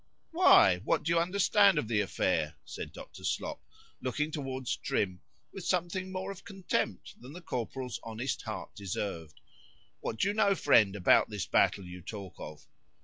——Why? 0.31 0.79
what 0.83 1.03
do 1.03 1.11
you 1.11 1.19
understand 1.19 1.77
of 1.77 1.87
the 1.87 2.01
affair? 2.01 2.55
said 2.65 2.91
Dr. 2.91 3.23
Slop, 3.23 3.61
looking 4.01 4.31
towards 4.31 4.75
Trim, 4.77 5.21
with 5.53 5.63
something 5.63 6.11
more 6.11 6.31
of 6.31 6.43
contempt 6.43 7.21
than 7.21 7.33
the 7.33 7.39
Corporal's 7.41 7.99
honest 8.01 8.41
heart 8.41 8.73
deserved.——What 8.73 10.17
do 10.17 10.29
you 10.29 10.33
know, 10.33 10.55
friend, 10.55 10.95
about 10.95 11.29
this 11.29 11.45
battle 11.45 11.85
you 11.85 12.01
talk 12.01 12.33
of? 12.39 12.65